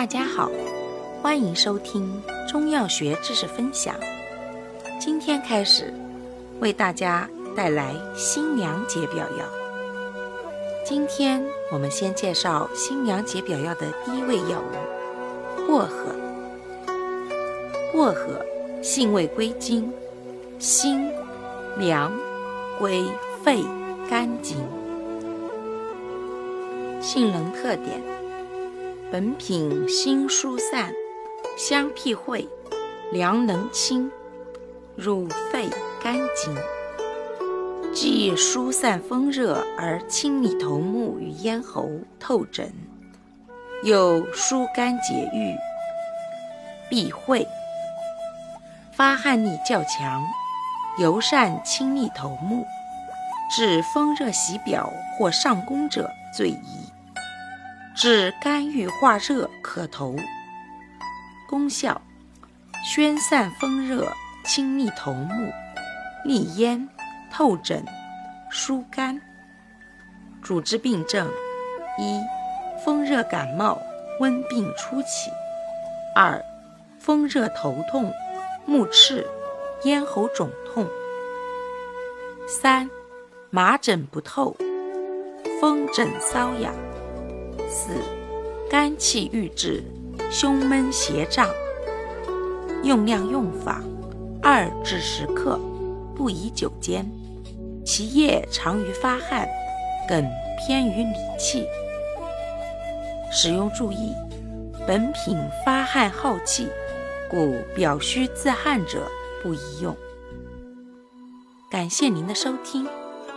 [0.00, 0.50] 大家好，
[1.20, 2.10] 欢迎收听
[2.48, 3.94] 中药学知识分享。
[4.98, 5.92] 今天开始
[6.58, 9.44] 为大家带来心凉解表药。
[10.86, 16.16] 今天我们先介绍心凉解表药的第一味药物——薄荷。
[17.92, 18.42] 薄荷
[18.82, 19.92] 性味归经：
[20.58, 21.12] 辛、
[21.76, 22.10] 凉，
[22.78, 23.04] 归
[23.44, 23.62] 肺、
[24.08, 24.56] 肝经。
[27.02, 28.00] 性能特点：
[29.12, 30.92] 本品辛疏散，
[31.58, 32.46] 香辟秽，
[33.10, 34.08] 凉能清，
[34.94, 35.68] 入肺
[36.00, 36.56] 肝经，
[37.92, 42.72] 既疏散风热而清理头目与咽喉透疹，
[43.82, 45.56] 又疏肝解郁，
[46.88, 47.44] 避秽。
[48.92, 50.22] 发汗力较强，
[51.00, 52.64] 尤善清利头目，
[53.50, 56.79] 治风热袭表或上攻者最宜。
[58.02, 60.16] 治肝郁化热可投。
[61.46, 62.00] 功效：
[62.82, 64.10] 宣散风热，
[64.42, 65.52] 清利头目，
[66.24, 66.88] 利咽，
[67.30, 67.84] 透疹，
[68.50, 69.20] 疏肝。
[70.42, 71.30] 主治病症：
[71.98, 72.18] 一、
[72.82, 73.78] 风热感冒、
[74.18, 75.30] 温病初起；
[76.16, 76.42] 二、
[76.98, 78.10] 风热头痛。
[78.64, 79.26] 目赤、
[79.82, 80.86] 咽喉肿痛；
[82.48, 82.88] 三、
[83.50, 84.56] 麻疹不透、
[85.60, 86.72] 风疹瘙痒；
[87.68, 87.90] 四、
[88.70, 89.82] 肝气郁滞、
[90.30, 91.48] 胸闷胁胀。
[92.82, 93.82] 用量用法：
[94.42, 95.58] 二至十克，
[96.16, 97.04] 不宜久煎。
[97.84, 99.48] 其叶常于发汗，
[100.08, 100.24] 梗
[100.58, 101.66] 偏于理气。
[103.32, 104.14] 使用注意：
[104.86, 106.68] 本品发汗耗气。
[107.30, 109.08] 故表虚自汗者
[109.40, 109.96] 不宜用。
[111.70, 112.88] 感谢您的收听，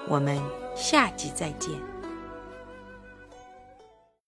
[0.07, 0.41] 我们
[0.75, 1.92] 下集再见。